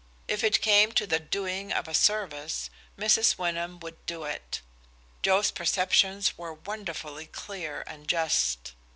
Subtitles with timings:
[0.27, 3.37] If it came to the doing of a service, Mrs.
[3.37, 4.61] Wyndham would do it.
[5.21, 8.73] Joe's perceptions were wonderfully clear and just.